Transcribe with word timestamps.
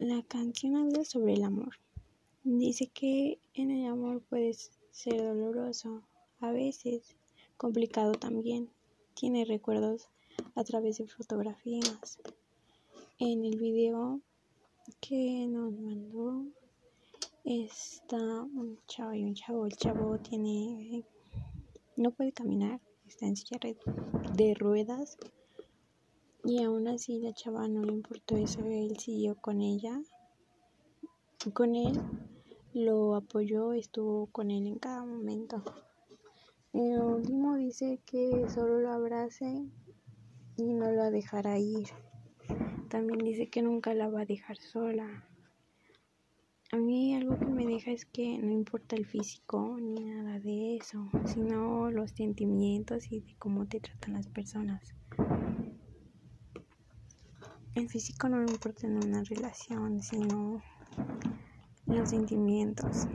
la 0.00 0.22
canción 0.22 0.76
habla 0.76 1.04
sobre 1.04 1.34
el 1.34 1.44
amor. 1.44 1.74
Dice 2.42 2.86
que 2.86 3.38
en 3.52 3.70
el 3.70 3.86
amor 3.86 4.22
puede 4.22 4.54
ser 4.90 5.22
doloroso, 5.22 6.02
a 6.40 6.50
veces 6.52 7.16
complicado 7.58 8.12
también. 8.12 8.70
Tiene 9.12 9.44
recuerdos 9.44 10.08
a 10.54 10.64
través 10.64 10.96
de 10.96 11.06
fotografías. 11.06 12.18
En 13.18 13.44
el 13.44 13.58
video 13.58 14.20
que 15.00 15.46
nos 15.46 15.70
mandó 15.74 16.46
está 17.44 18.42
un 18.42 18.78
chavo 18.86 19.12
y 19.12 19.24
un 19.24 19.34
chavo. 19.34 19.66
El 19.66 19.76
chavo 19.76 20.18
tiene 20.18 21.04
no 21.96 22.10
puede 22.10 22.32
caminar, 22.32 22.80
está 23.06 23.26
en 23.26 23.36
silla 23.36 23.60
de 24.34 24.54
ruedas 24.54 25.18
y 26.44 26.62
aún 26.62 26.88
así 26.88 27.20
la 27.20 27.32
chava 27.32 27.68
no 27.68 27.82
le 27.82 27.92
importó 27.92 28.36
eso, 28.36 28.64
él 28.64 28.96
siguió 28.98 29.36
con 29.36 29.60
ella, 29.60 30.00
con 31.52 31.74
él, 31.74 32.00
lo 32.72 33.14
apoyó, 33.14 33.72
estuvo 33.72 34.26
con 34.26 34.50
él 34.50 34.66
en 34.66 34.78
cada 34.78 35.04
momento. 35.04 35.62
El 36.72 37.00
último 37.00 37.56
dice 37.56 38.00
que 38.06 38.46
solo 38.48 38.80
lo 38.80 38.92
abrace 38.92 39.66
y 40.56 40.72
no 40.72 40.90
lo 40.92 41.10
dejará 41.10 41.58
ir. 41.58 41.88
También 42.88 43.18
dice 43.18 43.48
que 43.48 43.62
nunca 43.62 43.94
la 43.94 44.08
va 44.08 44.22
a 44.22 44.26
dejar 44.26 44.56
sola. 44.56 45.24
A 46.72 46.76
mí 46.76 47.16
algo 47.16 47.36
que 47.38 47.46
me 47.46 47.66
deja 47.66 47.90
es 47.90 48.04
que 48.04 48.38
no 48.38 48.52
importa 48.52 48.94
el 48.94 49.04
físico 49.04 49.76
ni 49.80 50.04
nada 50.04 50.38
de 50.38 50.76
eso, 50.76 51.08
sino 51.26 51.90
los 51.90 52.12
sentimientos 52.12 53.10
y 53.10 53.20
de 53.20 53.34
cómo 53.38 53.66
te 53.66 53.80
tratan 53.80 54.14
las 54.14 54.28
personas. 54.28 54.94
El 57.76 57.88
físico 57.88 58.28
no 58.28 58.42
importa 58.42 58.88
en 58.88 58.96
una 58.98 59.22
relación, 59.22 60.02
sino 60.02 60.64
los 61.86 62.08
sentimientos. 62.08 63.06